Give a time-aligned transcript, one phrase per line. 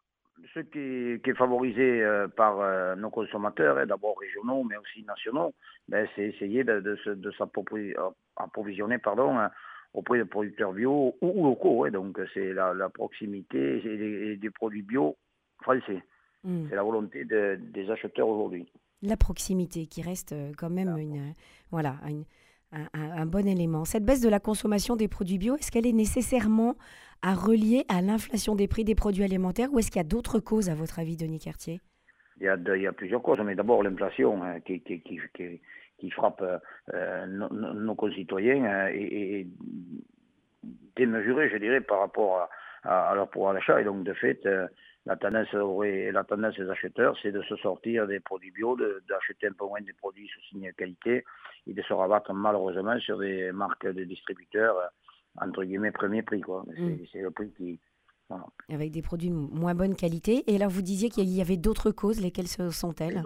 [0.54, 2.04] ce qui est, favorisé
[2.36, 5.54] par nos consommateurs, hein, d'abord régionaux mais aussi nationaux,
[5.88, 9.38] ben, c'est essayer de, de, de s'approvisionner pardon,
[9.94, 11.90] auprès de producteurs bio ou, locaux.
[11.90, 15.18] donc c'est la, proximité et des, produits bio
[15.62, 16.04] français.
[16.44, 16.68] Hmm.
[16.70, 18.72] C'est la volonté des acheteurs aujourd'hui.
[19.02, 21.34] La proximité qui reste euh, quand même une,
[21.72, 21.96] voilà,
[22.94, 23.86] un, bon élément.
[23.86, 26.76] Cette baisse de la consommation des produits bio, est-ce qu'elle est nécessairement
[27.22, 30.40] à relier à l'inflation des prix des produits alimentaires ou est-ce qu'il y a d'autres
[30.40, 31.80] causes à votre avis, Denis Cartier?
[32.40, 35.20] Il y, a il y a plusieurs causes, mais d'abord l'inflation hein, qui, qui, qui,
[36.00, 36.44] qui frappe
[36.94, 39.48] euh, nos, concitoyens euh, et, et,
[40.96, 42.50] démesuré, je dirais, par rapport
[42.84, 43.82] à, leur pouvoir d'achat.
[43.82, 44.68] Et donc, de fait, euh,
[45.06, 49.54] la tendance, la tendance des acheteurs, c'est de se sortir des produits bio, d'acheter un
[49.54, 51.26] peu moins des produits sous signe de qualité
[51.68, 54.76] et de se rabattre malheureusement sur des marques de distributeurs,
[55.40, 56.44] entre guillemets, premier prix.
[57.12, 57.24] C'est mm.
[57.24, 57.80] le prix qui,
[58.70, 60.44] avec des produits de moins bonne qualité.
[60.48, 62.22] Et là, vous disiez qu'il y avait d'autres causes.
[62.22, 63.24] Lesquelles sont-elles?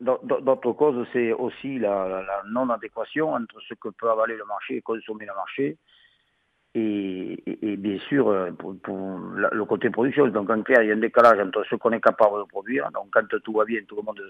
[0.00, 5.26] D'autres causes, c'est aussi la, non-adéquation entre ce que peut avaler le marché et consommer
[5.26, 5.78] le marché.
[6.78, 10.28] Et, bien sûr, euh, pour, le côté production.
[10.28, 12.90] Donc, en clair, il y a un décalage entre ce qu'on est capable de produire.
[12.92, 14.20] Donc, quand tout va bien, tout le monde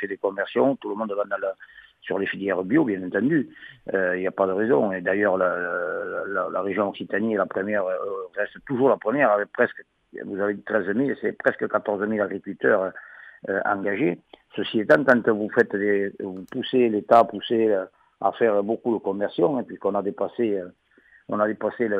[0.00, 1.36] fait des conversions, tout le monde va dans
[2.00, 3.48] sur les filières bio, bien entendu.
[3.92, 4.92] Euh, il n'y a pas de raison.
[4.92, 7.96] Et d'ailleurs, la, région Occitanie est la première, euh,
[8.34, 9.84] reste toujours la première, avec presque,
[10.24, 12.92] vous avez dit 13 000, c'est presque 14 000 agriculteurs
[13.66, 14.18] engagés.
[14.56, 17.76] Ceci étant, quand vous faites des, vous poussez l'État, poussez
[18.20, 20.60] à faire beaucoup de conversions, hein, puisqu'on a dépassé,
[21.28, 21.90] on a dépassé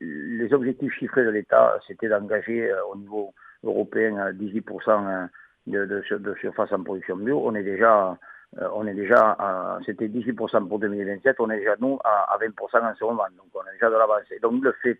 [0.00, 3.34] les objectifs chiffrés de l'État, c'était d'engager au niveau
[3.64, 5.28] européen 18%
[5.66, 7.40] de, de, surface en production bio.
[7.44, 8.18] On est déjà
[8.56, 9.36] euh, on est déjà,
[9.84, 13.60] c'était 18% pour 2027, on est déjà nous à, 20% en ce moment, donc on
[13.68, 14.38] est déjà de l'avancée.
[14.40, 14.98] Donc le fait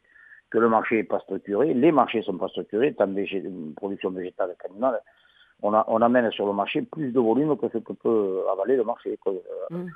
[0.50, 4.54] que le marché n'est pas structuré, les marchés sont pas structurés, tant de production végétale
[4.62, 5.00] qu'animale,
[5.62, 8.84] on, on amène sur le marché plus de volume que ce que peut avaler le
[8.84, 9.18] marché.
[9.26, 9.86] Euh,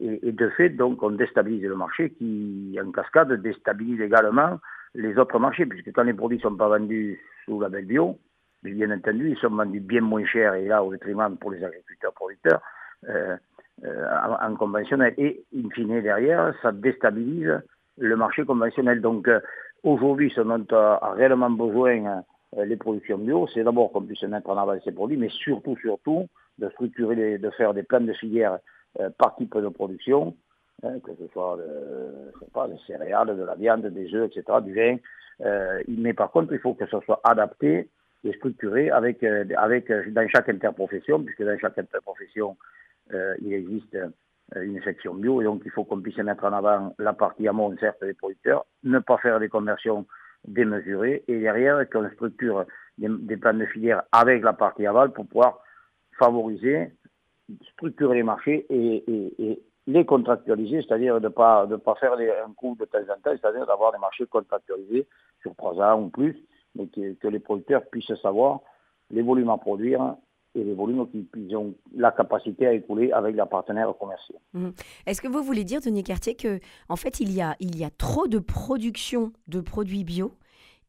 [0.00, 4.58] Et, de fait, donc, on déstabilise le marché qui, en cascade, déstabilise également
[4.94, 8.18] les autres marchés, puisque quand les produits ne sont pas vendus sous label bio,
[8.62, 12.12] bien entendu, ils sont vendus bien moins cher et là, au détriment pour les agriculteurs
[12.12, 12.60] producteurs,
[13.08, 13.36] euh,
[13.84, 14.06] euh,
[14.42, 15.14] en, conventionnel.
[15.18, 17.60] Et, in fine, derrière, ça déstabilise
[17.98, 19.00] le marché conventionnel.
[19.00, 19.40] Donc, euh,
[19.82, 22.22] aujourd'hui, ce dont a réellement besoin
[22.56, 26.26] les productions bio, c'est d'abord qu'on puisse mettre en avant ces produits, mais surtout, surtout,
[26.58, 28.58] de structurer, de faire des plans de filière
[29.18, 30.36] par type de production,
[30.82, 31.58] hein, que ce soit
[32.52, 34.96] pas, des céréales, de la viande, des œufs, etc., du vin.
[35.88, 37.88] mais par contre, il faut que ça soit adapté
[38.24, 42.56] et structuré avec, avec, dans chaque interprofession, puisque dans chaque interprofession,
[43.14, 46.52] euh, il existe euh, une section bio et donc il faut qu'on puisse mettre en
[46.52, 50.06] avant la partie amont, certes, des producteurs, ne pas faire des conversions
[50.46, 52.64] démesurées et derrière qu'on structure
[52.98, 55.60] des, plans de filière avec la partie aval pour pouvoir
[56.18, 56.92] favoriser,
[57.72, 62.76] structurer les marchés et, les contractualiser, c'est-à-dire de ne pas, de pas faire un coup
[62.78, 65.06] de temps en temps, c'est-à-dire d'avoir des marchés contractualisés
[65.40, 66.36] sur trois ans ou plus,
[66.76, 68.60] mais que les producteurs puissent savoir
[69.10, 70.14] les volumes à produire
[70.54, 74.38] et les volumes qu'ils ont la capacité à écouler avec leurs partenaires commerciaux.
[74.52, 74.70] Mmh.
[75.06, 76.58] Est-ce que vous voulez dire, Denis Cartier, que
[76.88, 80.32] en fait il y a, il y a trop de production de produits bio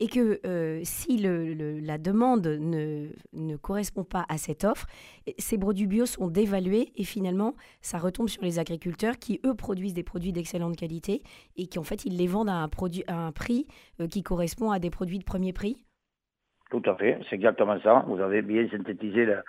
[0.02, 4.88] et que euh, si la demande ne, ne, correspond pas à cette offre,
[5.38, 9.94] ces produits bio sont dévalués et finalement ça retombe sur les agriculteurs qui eux produisent
[9.94, 11.22] des produits d'excellente qualité
[11.56, 13.68] et qui en fait ils les vendent à un, produit, à un prix
[14.00, 15.78] euh, qui correspond à des produits de premier prix?
[16.72, 18.04] Tout à fait, c'est exactement ça.
[18.08, 19.44] Vous avez bien synthétisé la,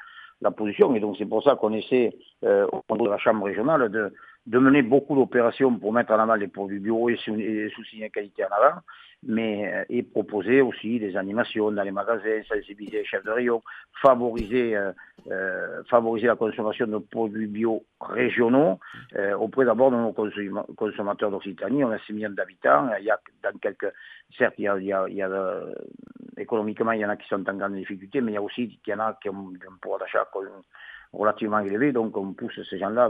[0.50, 2.12] position et donc c'est pour ça qu'on essaie
[2.44, 4.12] euh, au niveau de la Chambre régionale de,
[4.46, 8.44] de mener beaucoup d'opérations pour mettre en avant les produits bio et souligner la qualité
[8.44, 8.80] en avant,
[9.24, 13.62] mais euh, et proposer aussi des animations dans les magasins, sensibiliser les chefs de rayon,
[14.00, 14.92] favoriser, euh,
[15.30, 18.80] euh, favoriser la consommation de produits bio régionaux
[19.38, 20.12] auprès d'abord de nos
[20.74, 21.84] consommateurs d'Occitanie.
[21.84, 22.88] On a 6 millions d'habitants.
[22.98, 23.92] Il y a dans quelques,
[24.36, 25.28] certes, il y a, il y a, il y a
[26.36, 28.78] économiquement, il y en a qui sont en grande difficulté, mais il y a aussi
[28.86, 30.26] il y en a qui ont un pouvoir d'achat
[31.12, 31.92] relativement élevé.
[31.92, 33.04] Donc, on pousse ces gens-là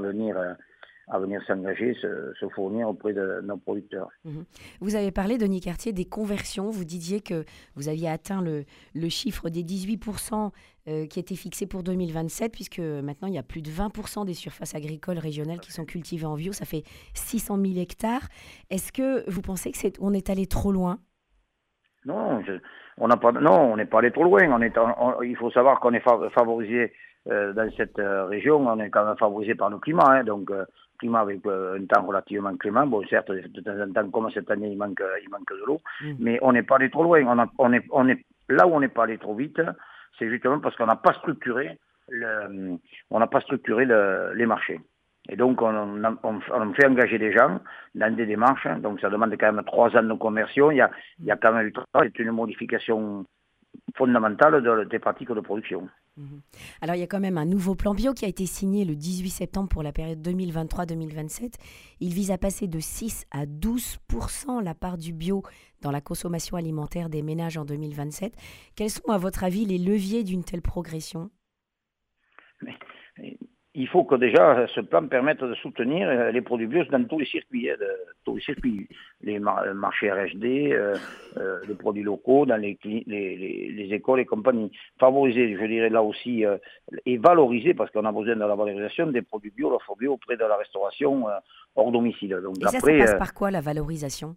[1.08, 4.08] à venir s'engager, se, fournir auprès de nos producteurs.
[4.24, 4.44] Mhm.
[4.80, 6.70] Vous avez parlé, Denis Cartier, des conversions.
[6.70, 8.64] Vous disiez que vous aviez atteint le,
[9.08, 10.50] chiffre des 18%
[10.88, 14.34] euh, qui était fixé pour 2027, puisque maintenant il y a plus de 20% des
[14.34, 16.52] surfaces agricoles régionales qui sont cultivées en bio.
[16.52, 16.82] Ça fait
[17.14, 18.28] 600 000 hectares.
[18.70, 20.98] Est-ce que vous pensez qu'on est, est allé trop loin?
[22.04, 22.42] Non,
[22.98, 24.50] on n'a pas, non, on n'est pas allé trop loin.
[24.50, 24.72] On est,
[25.24, 26.92] il faut savoir qu'on est favorisé
[27.30, 28.66] euh, dans cette euh, région.
[28.66, 30.50] On est quand même favorisé par nos climats, hein, donc
[30.98, 32.86] climat avec euh, un temps relativement clément.
[32.86, 35.80] Bon, certes, de temps en temps, comme cette année, il manque, il manque de l'eau,
[36.00, 36.14] mm.
[36.18, 37.24] mais on n'est pas allé trop loin.
[37.24, 39.60] On, on, est, on est, là où on n'est pas allé trop vite,
[40.18, 41.78] c'est justement parce qu'on n'a pas structuré,
[42.08, 42.76] le,
[43.10, 44.80] on n'a pas structuré le, les marchés.
[45.28, 47.60] Et donc, on, on, fait engager des gens
[47.94, 48.66] dans des démarches.
[48.80, 50.70] Donc, ça demande quand même trois ans de conversion.
[50.70, 50.90] Il y a,
[51.20, 53.24] il y a quand même eu c'est une modification
[53.96, 55.88] fondamentale de, des pratiques de production.
[56.16, 56.42] Mhm.
[56.82, 58.94] Alors il y a quand même un nouveau plan bio qui a été signé le
[58.94, 61.54] 18 septembre pour la période 2023-2027.
[62.00, 65.42] Il vise à passer de 6 à 12% la part du bio
[65.80, 68.34] dans la consommation alimentaire des ménages en 2027.
[68.76, 71.30] Quels sont à votre avis les leviers d'une telle progression?
[73.74, 77.18] Il faut que déjà ce plan permette de soutenir euh, les produits bio dans tous
[77.18, 77.76] les circuits, hein,
[78.24, 78.86] tous les circuits,
[79.22, 80.96] les marchés RHD, euh,
[81.38, 84.70] euh, les produits locaux, dans les, les, écoles et compagnies.
[84.98, 86.44] Favoriser, je dirais là aussi,
[87.06, 90.36] et valoriser, parce qu'on a besoin de la valorisation des produits bio, l'offre bio auprès
[90.36, 91.26] de la restauration
[91.74, 92.38] hors domicile.
[92.42, 94.36] Donc, et ça, ça passe par quoi la valorisation?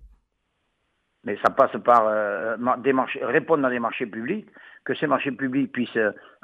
[1.24, 2.08] mais ça passe par
[2.78, 4.48] des marchés, répondre à des marchés publics
[4.86, 5.98] que ces marchés publics puissent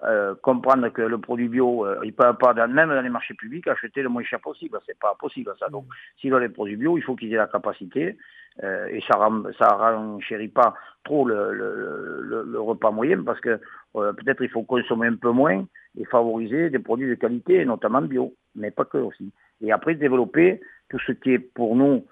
[0.03, 3.67] euh, comprendre que le produit bio, euh, ils peuvent pas, même dans les marchés publics,
[3.67, 4.79] acheter le moins cher possible.
[4.87, 5.69] C'est pas possible ça.
[5.69, 5.85] Donc,
[6.19, 8.17] s'ils veulent les produits bio, il faut qu'ils aient la capacité,
[8.63, 10.73] euh, et ça ne ça renchérit pas
[11.03, 13.59] trop le, le, le, repas moyen, parce que
[13.93, 15.65] peut-être il faut consommer un peu moins
[15.97, 19.31] et favoriser des produits de qualité, notamment bio, mais pas que aussi.
[19.61, 22.05] Et après, développer tout ce qui est pour nous,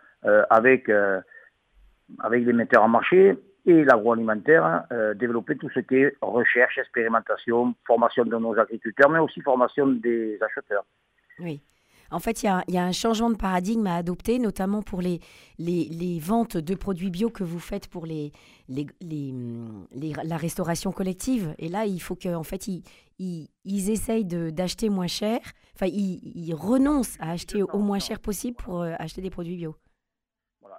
[0.49, 3.37] avec, avec les metteurs en marché,
[3.69, 9.19] et l'agroalimentaire, euh, développer tout ce qui est recherche, expérimentation, formation de nos agriculteurs, mais
[9.19, 10.85] aussi formation des acheteurs.
[11.39, 11.61] Oui.
[12.11, 15.19] En fait, il y, a, un changement de paradigme à adopter, notamment pour les,
[15.59, 18.31] les, ventes de produits bio que vous faites pour les,
[18.67, 18.87] les,
[20.23, 21.53] la restauration collective.
[21.59, 22.81] Et là, il faut qu'en en fait, ils,
[23.19, 25.39] ils, essayent d'acheter moins cher.
[25.75, 29.75] Enfin, ils, renoncent à acheter au moins cher possible pour euh, acheter des produits bio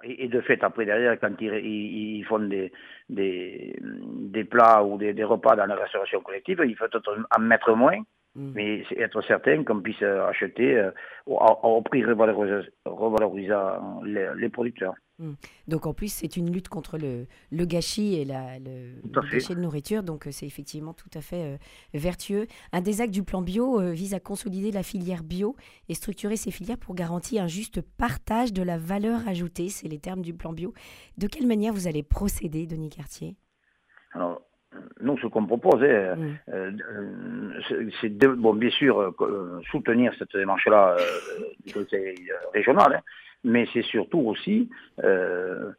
[0.03, 2.71] et, de fait, après, derrière, quand ils, font des,
[3.09, 7.99] des, plats ou des, repas dans la restauration collective, il faut en mettre moins,
[8.35, 8.51] mm.
[8.55, 10.91] mais être certain qu'on puisse acheter euh,
[11.25, 14.95] au, prix revalorisant les producteurs.
[15.21, 15.33] Hmm.
[15.67, 19.59] Donc en plus, c'est une lutte contre le, le gâchis et la, le, gâchis de
[19.59, 20.01] nourriture.
[20.01, 21.57] Donc euh, c'est effectivement tout à fait euh,
[21.93, 22.47] vertueux.
[22.71, 25.55] Un des actes du plan bio euh, vise à consolider la filière bio
[25.89, 29.69] et structurer ces filières pour garantir un juste partage de la valeur ajoutée.
[29.69, 30.73] C'est les termes du plan bio.
[31.19, 33.35] De quelle manière vous allez procéder, Denis Cartier?
[35.01, 36.15] Nous, ce qu'on propose, hein,
[37.99, 39.13] c'est bon, bien sûr
[39.71, 40.97] soutenir cette démarche-là
[41.65, 42.15] du conseil
[42.53, 43.01] régional, hein,
[43.43, 44.69] mais c'est surtout aussi
[45.03, 45.71] euh,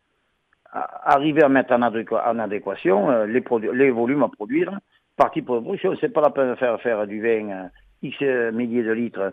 [0.72, 3.42] arriver à mettre en, adéquation euh, les,
[3.74, 4.78] les, volumes à produire,
[5.16, 5.94] partie pour la production.
[6.00, 7.68] C'est pas la peine de faire faire du vin euh,
[8.02, 8.20] X
[8.52, 9.32] milliers de litres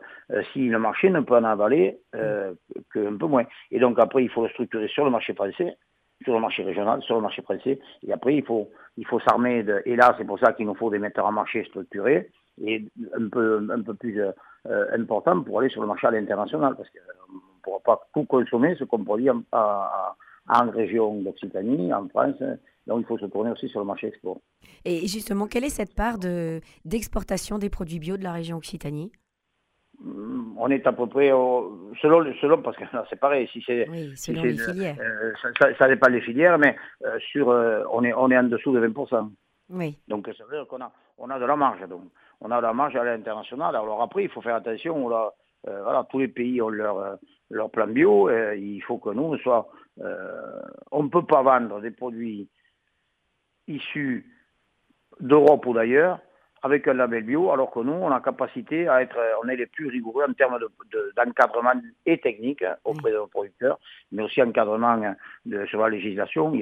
[0.53, 3.45] si le marché ne peut en avaler qu'un peu moins.
[3.71, 5.75] Et donc après, il faut le structurer sur le marché français,
[6.23, 7.79] sur le marché régional, sur le marché français.
[8.05, 9.63] Et après, il faut, il faut s'armer.
[9.63, 9.81] De...
[9.85, 12.29] Et là, c'est pour ça qu'il nous faut des metteurs en marché structurés
[12.61, 12.85] et
[13.17, 14.21] un peu, un peu plus
[14.93, 16.75] importants pour aller sur le marché à l'international.
[16.75, 22.07] Parce que ne pourra pas tout consommer ce qu'on produit en, en, région d'Occitanie, en
[22.09, 22.41] France.
[22.87, 24.39] Donc il faut se tourner aussi sur le marché export.
[24.83, 29.11] Et justement, quelle est cette part d'exportation des produits bio de la région Occitanie?
[30.61, 34.57] On est à peu près selon selon parce que c'est pareil si c'est oui, les
[34.57, 34.95] filières.
[34.99, 36.75] euh, ça, ça, dépend des filières mais
[37.05, 39.29] euh, sur euh, on est on est en dessous de 20%
[39.71, 39.97] oui.
[40.07, 42.03] Donc ça veut dire qu'on a on a de la marge donc.
[42.41, 43.75] On a de la marge à l'international.
[43.75, 45.31] Alors après il faut faire attention là
[45.65, 47.17] voilà tous les pays ont leur
[47.51, 49.67] leur plan bio, il faut que nous, soit,
[50.01, 50.61] euh,
[50.91, 52.47] on ne peut pas vendre des produits
[53.67, 54.25] issus
[55.19, 56.19] d'Europe ou d'ailleurs
[56.61, 59.65] avec un label bio, alors que nous, on a capacité à être, on est les
[59.65, 60.59] plus rigoureux en termes
[61.15, 61.73] d'encadrement
[62.05, 63.79] et technique hein, auprès de nos producteurs,
[64.11, 66.53] mais aussi encadrement hein, de, sur la législation.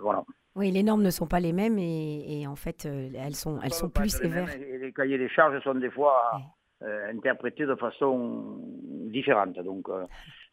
[0.00, 0.24] voilà.
[0.54, 3.72] Oui, les normes ne sont pas les mêmes et, en fait, euh, elles sont, elles
[3.72, 4.48] sont plus sévères.
[4.54, 6.32] Et les cahiers des charges sont des fois
[6.82, 8.58] euh, interprétés de façon
[9.12, 9.58] différente.
[9.60, 10.04] Donc, euh,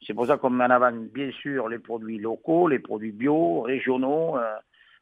[0.06, 3.62] c'est pour ça qu'on met en avant, bien sûr, les produits locaux, les produits bio,
[3.62, 4.56] régionaux, euh,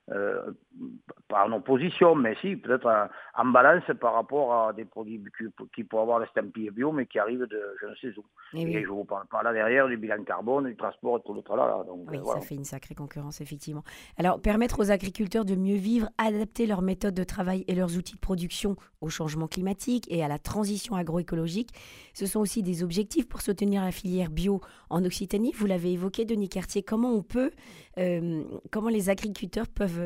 [0.07, 5.45] pas en opposition, mais si, peut-être en, balance par rapport à des produits qui,
[5.75, 8.23] qui pourraient avoir l'estampille bio, mais qui arrivent de je ne sais où.
[8.53, 11.33] Et, je ne vous parle pas là derrière du bilan carbone, du transport et tout
[11.33, 11.83] le tralala.
[11.85, 13.83] Donc, oui, ça fait une sacrée concurrence, effectivement.
[14.17, 18.15] Alors, permettre aux agriculteurs de mieux vivre, adapter leurs méthodes de travail et leurs outils
[18.15, 21.69] de production au changement climatique et à la transition agroécologique,
[22.13, 25.51] ce sont aussi des objectifs pour soutenir la filière bio en Occitanie.
[25.53, 27.51] Vous l'avez évoqué, Denis Cartier, comment on peut,
[27.97, 29.96] euh, comment les agriculteurs peuvent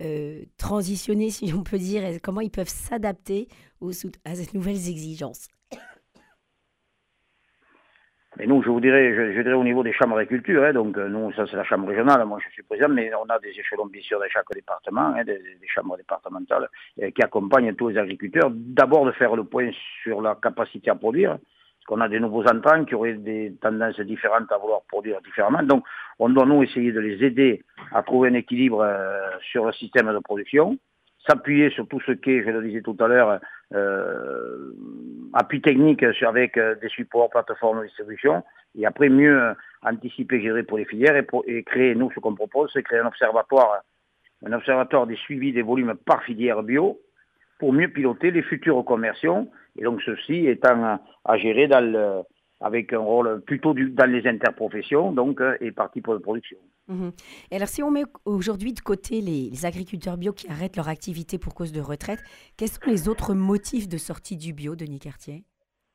[0.00, 3.48] euh, transitionner, si on peut dire, comment ils peuvent s'adapter
[4.24, 5.48] à ces nouvelles exigences
[8.38, 11.08] mais nous, je vous dirais, je, dirais au niveau des chambres d'agriculture, hein, donc euh,
[11.08, 13.86] nous, ça c'est la chambre régionale, moi je suis président, mais on a des échelons
[13.86, 16.68] bien sûr dans chaque département, hein, des, chambres départementales
[17.02, 18.50] euh, qui accompagnent tous les agriculteurs.
[18.50, 19.70] D'abord de faire le point
[20.02, 21.38] sur la capacité à produire,
[21.90, 25.64] qu'on a des nouveaux entrants qui auraient des tendances différentes à vouloir produire différemment.
[25.64, 25.84] Donc,
[26.20, 30.12] on doit nous essayer de les aider à trouver un équilibre euh, sur le système
[30.12, 30.78] de production,
[31.26, 33.40] s'appuyer sur tout ce qui est, je le disais tout à l'heure,
[33.74, 34.70] euh,
[35.32, 38.44] appui technique avec euh, des supports, plateformes de distribution,
[38.78, 42.84] et après mieux anticiper, gérer pour les filières et, créer, nous, ce qu'on propose, c'est
[42.84, 43.82] créer un observatoire,
[44.46, 47.00] un observatoire des suivis des volumes par filière bio
[47.58, 52.24] pour mieux piloter les futures conversions et donc ceci étant à, gérer dans
[52.60, 56.58] avec un rôle plutôt dans les interprofessions, donc, euh, et partie pour la production.
[56.88, 57.12] Mhm.
[57.50, 61.38] Et alors, si on met aujourd'hui de côté les, agriculteurs bio qui arrêtent leur activité
[61.38, 62.20] pour cause de retraite,
[62.56, 65.44] quels sont les autres motifs de sortie du bio, Denis Cartier?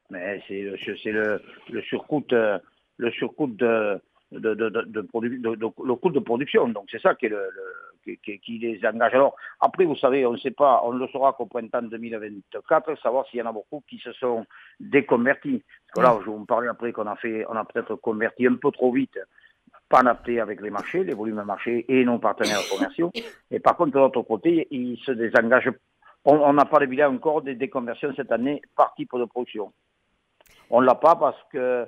[0.09, 0.61] C'est
[1.11, 3.99] le, le surcoût, le surcoût de,
[4.39, 6.67] de, de, de, le coût de production.
[6.67, 7.49] Donc c'est ça qui, est le,
[8.23, 9.13] qui, les engage.
[9.13, 13.25] Alors après, vous savez, on ne sait pas, on le saura qu'au printemps 2024, savoir
[13.27, 14.45] s'il y en a beaucoup qui se sont
[14.79, 15.63] déconvertis.
[15.93, 18.55] Parce que là, je vous parlais après qu'on a fait, on a peut-être converti un
[18.55, 19.19] peu trop vite,
[19.89, 23.11] pas adapté avec les marchés, les volumes de marché et nos partenaires commerciaux.
[23.51, 25.71] Et par contre, de l'autre côté, ils se désengagent.
[26.27, 29.71] On n'a pas le bilan encore des déconversions cette année par type de production.
[30.71, 31.87] On ne l'a pas parce que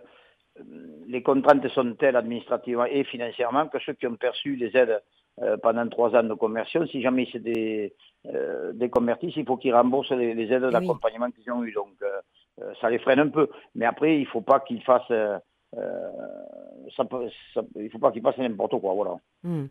[1.08, 5.02] les contraintes sont telles administrativement et financièrement que ceux qui ont perçu les aides
[5.42, 7.94] euh, pendant trois ans de conversion, si jamais ils se dé,
[8.26, 11.74] euh, déconvertissent, il faut qu'ils remboursent les, aides d'accompagnement qu'ils ont eues.
[11.74, 13.48] Donc euh, ça les freine un peu.
[13.76, 15.12] Mais après, il ne faut pas qu'ils fassent
[15.76, 16.10] euh,
[16.96, 17.04] ça
[17.76, 18.94] il ne faut pas qu'il passe n'importe quoi.
[18.94, 19.16] Voilà.
[19.44, 19.66] Hmm.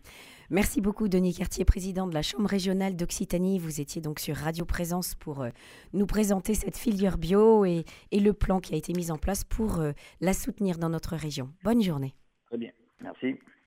[0.51, 3.59] Merci beaucoup, Denis Cartier, président de la Chambre régionale d'Occitanie.
[3.59, 5.51] Vous étiez donc sur Radio Présence pour euh,
[5.93, 9.81] nous présenter cette filière bio et, le plan qui a été mis en place pour
[9.81, 11.53] euh, la soutenir dans notre région.
[11.65, 12.15] Bonne journée.
[12.47, 12.71] Très bien.
[13.03, 13.37] Merci.